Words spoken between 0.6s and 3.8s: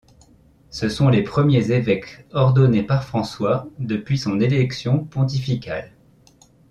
Ce sont les premiers évêques ordonnés par François